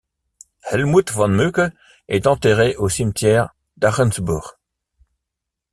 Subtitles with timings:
[0.63, 1.71] Hellmuth von Mücke
[2.07, 4.57] est enterré au cimetière d'Ahrensburg.